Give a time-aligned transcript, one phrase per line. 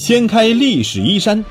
[0.00, 1.44] 掀开历史衣衫，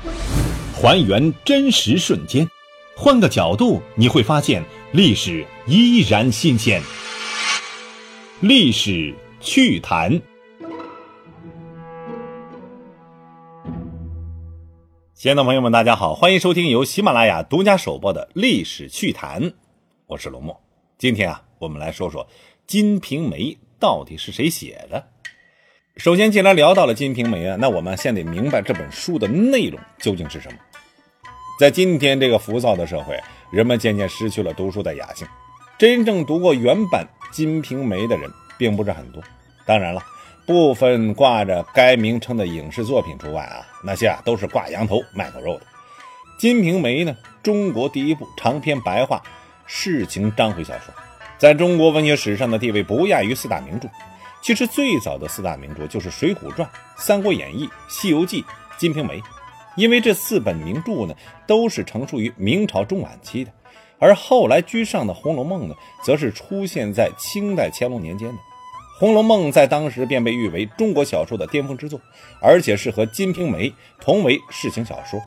[0.74, 2.50] 还原真实瞬间，
[2.96, 4.60] 换个角度你会发现
[4.90, 6.82] 历史依然新鲜。
[8.40, 10.20] 历史趣谈，
[15.14, 19.40] 亲爱的朋友们，大家好，欢迎收听由喜马拉雅独家首播的《历史趣谈》，
[20.08, 20.60] 我是龙墨。
[20.98, 22.24] 今天啊，我们来说说
[22.66, 23.44] 《金瓶梅》
[23.78, 25.06] 到底是谁写的。
[25.96, 30.58] 首先，既然聊到了《金瓶梅》啊，那我们先得明白这本书的内容究竟是什么。
[31.58, 33.20] 在今天这个浮躁的社会，
[33.50, 35.26] 人们渐渐失去了读书的雅兴，
[35.78, 39.22] 真正读过原版《金瓶梅》的人并不是很多。
[39.66, 40.00] 当然了，
[40.46, 45.60] 部分挂着该名称的影视作品除外啊，那些啊都是挂羊头卖狗肉的。
[46.38, 49.22] 《金瓶梅》呢，中国第一部长篇白话
[49.66, 50.94] 世情章回小说，
[51.36, 53.86] 在中国文学史上的地位不亚于四大名著。
[54.42, 58.42] 其实最早的四大名著就是《水浒传》《三国演义》《西游记》
[58.78, 59.20] 《金瓶梅》，
[59.76, 61.14] 因为这四本名著呢
[61.46, 63.52] 都是成书于明朝中晚期的，
[63.98, 68.34] 而后来居上的《红楼梦》呢，则是出现在清代乾隆年间的。
[68.98, 72.00] 《红楼梦》在当时便被誉为中国小说的巅峰之作，
[72.40, 73.68] 而且是和《金瓶梅》
[74.00, 75.20] 同为世情小说，《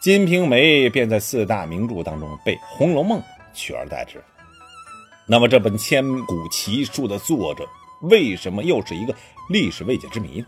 [0.00, 3.18] 金瓶梅》便在四大名著当中被《红楼梦》
[3.52, 4.22] 取而代之。
[5.26, 7.68] 那么这本千古奇书的作者。
[8.08, 9.14] 为什么又是一个
[9.50, 10.46] 历史未解之谜呢？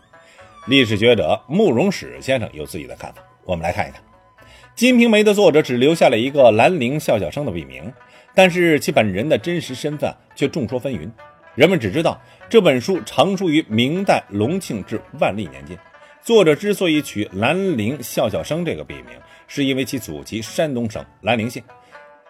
[0.67, 3.23] 历史学者慕容史先生有自己的看法。
[3.45, 4.01] 我们来看一看，
[4.75, 7.91] 《金瓶梅》的作者只留下了一个兰陵笑笑生的笔名，
[8.35, 11.09] 但是其本人的真实身份却众说纷纭。
[11.55, 15.77] 人们只知道这本书成书于明代隆庆至万历年间。
[16.21, 19.05] 作者之所以取兰陵笑笑生这个笔名，
[19.47, 21.63] 是因为其祖籍山东省兰陵县。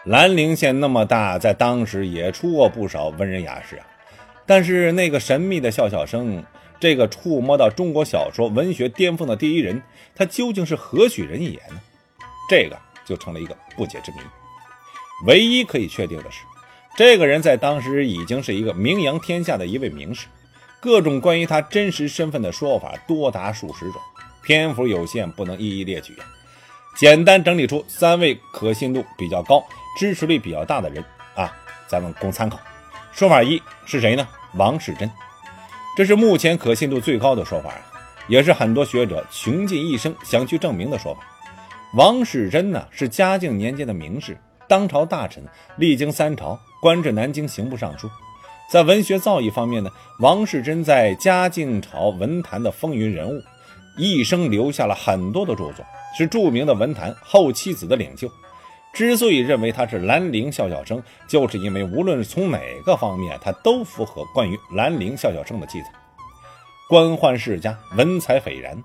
[0.05, 3.87] 兰陵县那么大，在当时也出过不少文人雅士啊。
[4.47, 6.43] 但是那个神秘的笑笑生，
[6.79, 9.83] 这个触摸到中国小说文学巅峰的第一人，
[10.15, 11.81] 他究竟是何许人也呢？
[12.49, 14.17] 这个就成了一个不解之谜。
[15.25, 16.43] 唯一可以确定的是，
[16.95, 20.27] 这个人在当时已经是一个名扬天下的一位名士，
[20.79, 24.01] 各种关于他真实身份的说法多达数十种，
[24.43, 26.15] 篇幅有限，不能一一列举。
[26.95, 29.63] 简单整理出三位可信度比较高、
[29.99, 31.03] 支持率比较大的人
[31.35, 31.53] 啊，
[31.87, 32.59] 咱们供参考。
[33.11, 34.27] 说法一是谁呢？
[34.57, 35.09] 王世贞，
[35.95, 37.81] 这是目前可信度最高的说法啊，
[38.27, 41.21] 也是很多学者穷尽一生想去证明的说法。
[41.93, 44.37] 王世贞呢是嘉靖年间的名士，
[44.67, 45.43] 当朝大臣，
[45.77, 48.09] 历经三朝，官至南京刑部尚书。
[48.69, 53.41] 在文学造诣方面呢，王世贞在嘉靖朝文坛的风云人物，
[53.97, 55.85] 一生留下了很多的著作，
[56.17, 58.29] 是著名的文坛后期子的领袖。
[58.93, 65.87] 之所以认为他是兰陵笑笑生，就是因为无论从哪个方面，他都符合关于兰陵笑笑生的记载。
[66.89, 68.81] 官宦世家，文采斐然，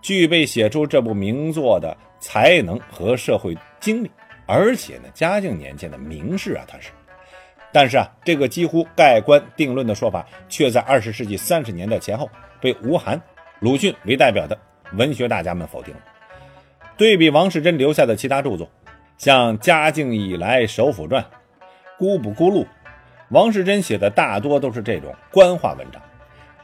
[0.00, 4.10] 具备写出这部名作的才能和社会经历。
[4.46, 6.90] 而且呢，嘉靖年间的名士啊，他是。
[7.72, 12.28] 但是啊，这个几乎盖棺定论的说法，却在二十世纪三十年代前后
[12.60, 13.20] 被吴晗、
[13.60, 14.58] 鲁迅为代表的
[14.94, 16.00] 文学大家们否定了。
[16.96, 18.68] 对比王世贞留下的其他著作。
[19.20, 21.22] 像嘉靖以来首辅传、
[21.98, 22.66] 孤不咕噜，
[23.28, 26.00] 王世贞写的大多都是这种官话文章，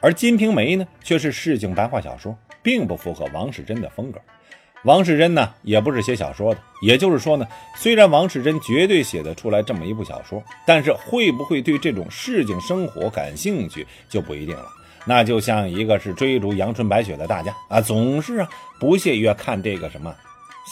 [0.00, 4.18] 而《金瓶梅》呢却是市井白话小说，并不符合王世贞的风格。
[4.84, 7.46] 王世贞呢也不是写小说的，也就是说呢，
[7.76, 14.64] 虽然王世贞绝对写得出来这么一部小说，但是会不会对这种市井生活感兴趣就不一定了。
[15.04, 18.48] 那就像一个是追逐阳春白雪的大家啊，总是啊
[18.80, 20.14] 不屑于看这个什么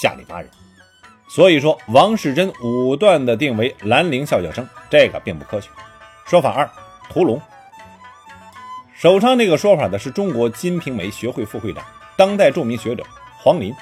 [0.01, 0.49] 下里巴人。
[1.29, 5.69] 所以说，王世贞武断的定为兰陵笑笑生，这个并不科学。
[6.27, 6.71] 说法二，
[7.11, 7.41] 屠龙。
[8.95, 11.85] 首倡这个说法的是中国金瓶梅学会副会长、
[12.17, 13.03] 当代著名学者
[13.39, 13.75] 黄林。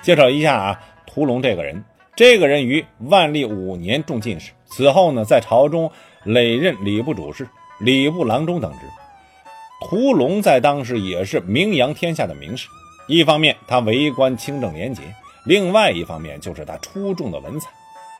[0.00, 5.90] 介绍一下啊，屠龙这个人，这个人于万历五年中进士，此后呢，在朝中
[6.24, 7.48] 累任礼部主事、
[7.80, 8.78] 礼部郎中等职。
[9.80, 12.68] 屠龙在当时也是名扬天下的名士，
[13.08, 15.02] 一方面他为官清正廉洁。
[15.44, 17.70] 另外一方面就是他出众的文采，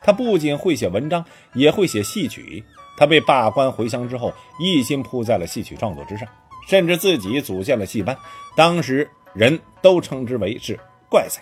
[0.01, 1.23] 他不仅会写文章，
[1.53, 2.63] 也会写戏曲。
[2.97, 6.27] 他被罢官回乡之后，一心扑在了戏曲创作之上，
[6.67, 8.15] 甚至自己组建了戏班，
[8.55, 10.79] 当时人都称之为是
[11.09, 11.41] 怪才。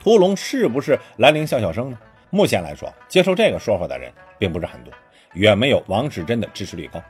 [0.00, 1.98] 屠龙是不是兰陵笑笑生呢？
[2.30, 4.92] 目前来说，接受这个说法的人并不是很多，
[5.34, 7.02] 远没有王世贞的支持率高。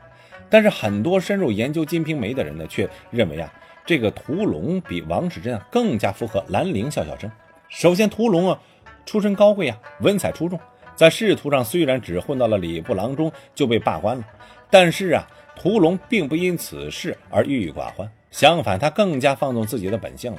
[0.49, 3.51] 但是很多深入研究《金瓶梅》的人呢，却认为啊，
[3.85, 7.31] 这个屠龙比王世贞啊更加符合兰陵笑笑生。
[7.73, 8.59] 首先，屠龙啊，
[9.03, 10.59] 出身高贵啊，文采出众，
[10.95, 14.23] 在仕途上虽然只混到了礼部郎中就被罢官了，
[14.69, 20.37] 但是啊，屠龙并不因此事而郁郁寡欢，相反，他更加放纵自己的本性了。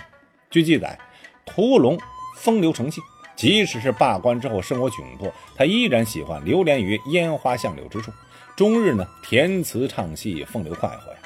[0.49, 0.97] 据记载，
[1.45, 1.99] 屠龙
[2.37, 3.03] 风流成性，
[3.35, 8.13] 即使是罢官之后生活窘迫，他依然喜欢流连于烟花巷柳之处，
[8.55, 11.19] 终日呢填词唱戏，风流快活呀。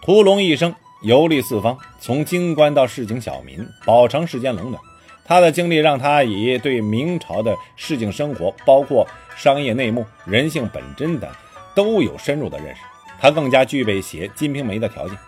[0.00, 0.72] 屠龙一生
[1.02, 4.80] 游历四方，从京官到市井小民，饱尝世间冷暖。
[5.28, 11.30] 他的经历让他以对明朝的市井生活，包括商业内幕、人性本真等，
[11.74, 12.80] 都有深入的认识。
[13.20, 15.18] 他更加具备写《金瓶梅》的条件。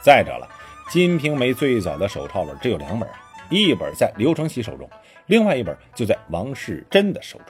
[0.00, 0.48] 再者了，
[0.92, 3.08] 《金瓶梅》最早的手抄本只有两本，
[3.50, 4.88] 一本在刘承熙手中，
[5.26, 7.46] 另外一本就在王世贞的手中。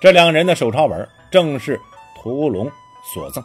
[0.00, 1.80] 这两人的手抄本正是
[2.20, 2.68] 屠龙
[3.14, 3.44] 所赠。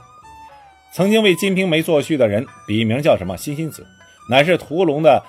[0.92, 3.38] 曾经为《金瓶梅》作序的人，笔名叫什么？
[3.38, 3.86] 辛辛子，
[4.28, 5.24] 乃是屠龙的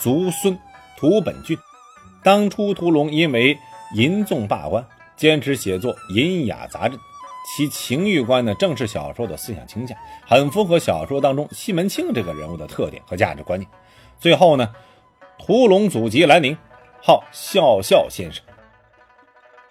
[0.00, 0.58] 族孙
[0.98, 1.56] 屠本俊。
[2.24, 3.58] 当初屠龙因为
[3.92, 4.82] 吟纵罢官，
[5.14, 6.96] 坚持写作《吟雅杂志》，
[7.46, 9.94] 其情欲观呢，正是小说的思想倾向，
[10.26, 13.70] 很符合小说当中西门庆这个人物的特点和价值观念。
[14.18, 14.74] 最后呢，
[15.38, 16.56] 屠龙祖籍兰陵，
[17.02, 18.42] 号笑笑先生。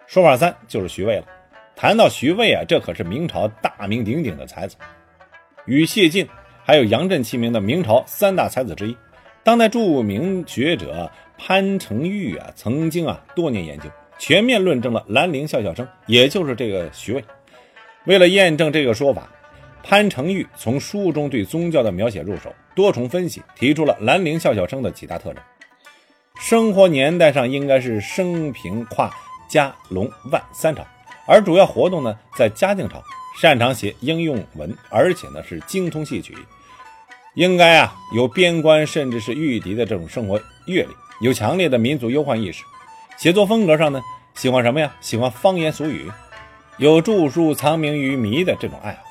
[0.05, 1.25] 说法三就是徐渭了。
[1.75, 4.77] 谈到徐渭啊，这可是明朝大名鼎鼎的才子，
[5.65, 6.29] 与谢晋
[6.63, 8.95] 还有杨震齐名的明朝三大才子之一。
[9.44, 11.11] 当代著名学者。
[11.45, 17.21] 潘成玉啊，曾经啊多年研究，全面论证了兰陵笑笑生，也就是这个徐渭。
[18.05, 19.29] 为了验证这个说法，
[19.83, 25.43] 潘成玉从书中对宗教的描写入手，多重分析，提出了兰陵笑笑生的几大特征。
[26.39, 29.13] 生活年代上应该是生平跨
[29.49, 30.87] 嘉隆万三朝，
[31.27, 33.03] 而主要活动呢在嘉靖朝，
[33.41, 36.37] 擅长写应用文，而且呢是精通戏曲，
[37.35, 40.89] 应该啊有边关甚至是御敌的这种生活阅历。
[41.21, 42.63] 有强烈的民族忧患意识，
[43.18, 44.01] 写作风格上呢，
[44.33, 44.94] 喜欢什么呀？
[45.00, 46.12] 喜欢方言俗语，
[46.77, 49.04] 有著书藏名于谜的这种爱好。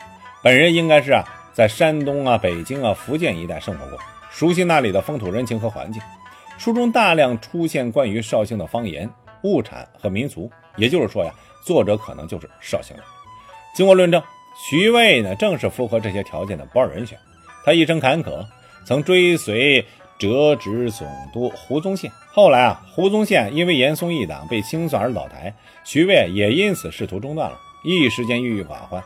[0.42, 3.98] 本人应该是啊，在山东啊、北京啊、福建一带生活过，
[4.30, 6.02] 熟悉那里的风土人情和环境。
[6.58, 9.08] 书中大量出现关于绍兴的方言、
[9.44, 11.32] 物产和民俗，也就是说呀，
[11.64, 13.04] 作者可能就是绍兴人。
[13.74, 14.22] 经过论证，
[14.68, 17.16] 徐渭呢，正是符合这些条件的不二人选。
[17.64, 18.44] 他一生坎坷，
[18.84, 19.86] 曾追随。
[20.22, 25.52] 折职总督胡宗宪，后来啊，胡宗宪因为严嵩一党被清算而倒台，
[25.82, 29.02] 徐渭也因此仕途中断了，一时间郁郁寡欢。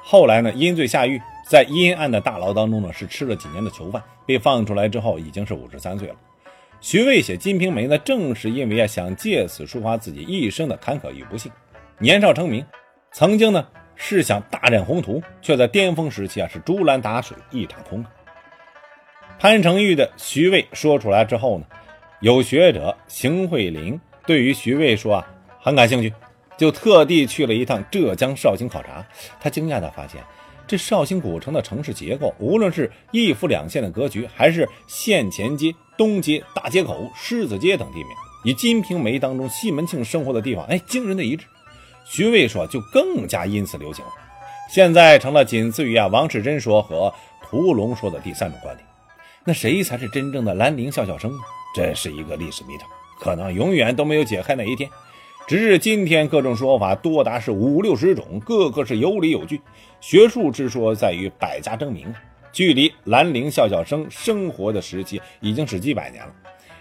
[0.00, 6.14] 后来呢，因罪下狱，在阴暗的大牢当中呢，是吃了几年的囚犯，被放出来之后已经是五十三岁了。
[6.80, 11.50] 徐渭写《金瓶梅》呢，正是因为啊，想借此抒发自己一生的坎坷与不幸。
[11.98, 12.64] 年少成名，
[13.10, 13.66] 曾经呢
[13.96, 18.10] 是想大展宏图，却在巅峰时期啊，是竹篮打水一场空啊。
[19.40, 21.64] 潘成玉的徐渭说出来之后呢，
[22.20, 25.26] 有学者邢慧玲对于徐渭说啊
[25.58, 26.12] 很感兴趣，
[26.58, 29.02] 就特地去了一趟浙江绍兴考察。
[29.40, 30.22] 他惊讶地发现，
[30.66, 38.08] 这绍兴古城的城市结构，无论是一府两县的格局，还是县前街、东街、大街口、狮子街等地名，
[38.44, 41.46] 与《金瓶梅》当中西门庆生活的地方，哎，惊人的一致。
[42.04, 44.12] 徐渭说就更加因此流行了，
[44.68, 47.10] 现在成了仅次于啊王世贞说和
[47.42, 48.89] 屠龙说的第三种观点。
[49.44, 51.38] 那谁才是真正的兰陵笑笑生呢？
[51.74, 52.88] 这是一个历史谜团，
[53.18, 54.90] 可能永远都没有解开那一天。
[55.46, 59.60] 直至今天，各种说法多达是五六十种，个个是有理有据。
[60.00, 62.14] 学术之说在于百家争鸣啊，
[62.52, 66.32] 距离兰陵笑笑生生活的时期已经是几百年了。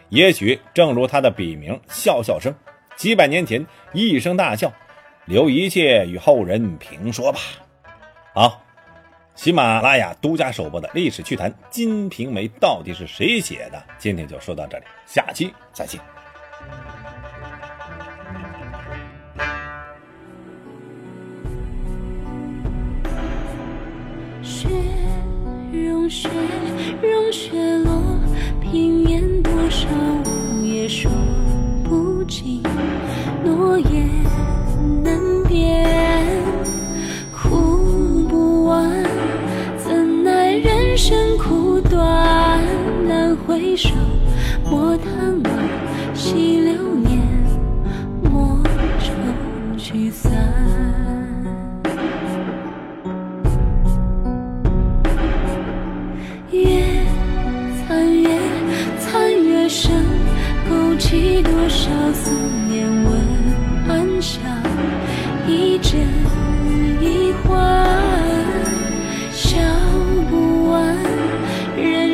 [0.09, 2.53] 也许正如他的笔名笑笑生，
[2.95, 4.71] 几百年前一声大笑，
[5.25, 7.39] 留一切与后人评说吧。
[8.33, 8.61] 好。
[9.41, 13.81] 喜马拉雅独家首播的历史趣谈《金瓶梅》到底是谁写的？
[13.97, 16.01] 今天就说到这里，下期再见。
[24.43, 24.67] 雪
[25.71, 26.27] 融雪
[27.01, 27.78] 融雪
[43.59, 43.89] 回首，
[44.63, 45.49] 莫叹惋，
[46.13, 47.21] 惜流年，
[48.23, 48.63] 莫
[48.99, 49.11] 愁
[49.77, 51.18] 聚散。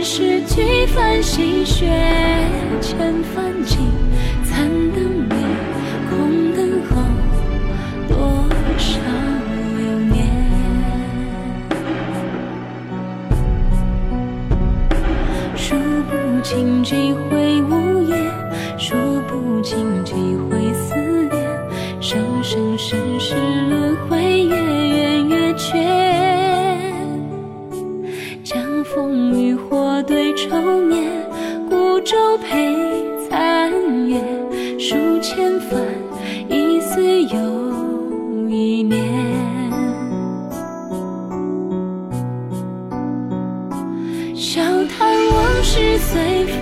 [0.08, 1.88] 是几番心血，
[2.80, 2.96] 千
[3.34, 3.80] 帆尽，
[4.44, 5.36] 残灯灭，
[6.08, 7.02] 空等候
[8.08, 8.16] 多
[8.78, 9.00] 少
[9.76, 10.16] 流年。
[15.56, 15.74] 数
[16.08, 16.94] 不清几
[17.32, 18.16] 回呜咽，
[18.78, 18.94] 数
[19.28, 20.94] 不清几回思
[21.32, 21.44] 念，
[22.00, 23.34] 生生世世
[23.72, 25.84] 轮回，月圆月缺。
[28.44, 29.45] 江枫渔
[30.08, 31.04] 对愁眠，
[31.70, 32.76] 孤舟陪
[33.28, 33.72] 残
[34.08, 34.22] 月，
[34.78, 35.80] 数千帆，
[36.48, 37.38] 一岁又
[38.48, 39.04] 一年。
[44.36, 46.46] 笑谈往事随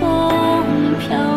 [1.00, 1.33] 飘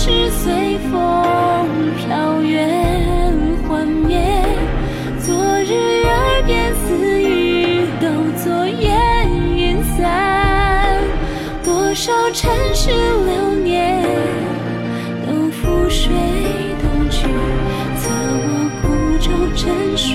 [0.00, 0.92] 是随风
[1.96, 3.34] 飘远
[3.66, 4.16] 幻灭，
[5.18, 5.74] 昨日
[6.04, 8.06] 耳边私语都
[8.40, 11.02] 作烟云散，
[11.64, 14.00] 多少尘世流年
[15.26, 16.12] 都覆水
[16.80, 17.26] 东去，
[17.96, 18.08] 赐
[18.46, 18.86] 我孤
[19.18, 20.14] 舟沉水